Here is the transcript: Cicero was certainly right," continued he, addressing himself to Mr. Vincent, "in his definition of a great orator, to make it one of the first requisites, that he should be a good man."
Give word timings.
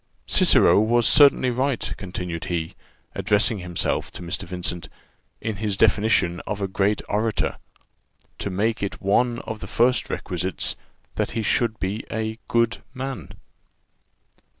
Cicero 0.25 0.79
was 0.79 1.07
certainly 1.07 1.51
right," 1.51 1.93
continued 1.95 2.45
he, 2.45 2.73
addressing 3.13 3.59
himself 3.59 4.09
to 4.13 4.23
Mr. 4.23 4.45
Vincent, 4.45 4.89
"in 5.39 5.57
his 5.57 5.77
definition 5.77 6.39
of 6.47 6.59
a 6.59 6.67
great 6.67 7.03
orator, 7.07 7.59
to 8.39 8.49
make 8.49 8.81
it 8.81 8.99
one 8.99 9.37
of 9.45 9.59
the 9.59 9.67
first 9.67 10.09
requisites, 10.09 10.75
that 11.17 11.31
he 11.37 11.43
should 11.43 11.79
be 11.79 12.03
a 12.09 12.39
good 12.47 12.79
man." 12.95 13.29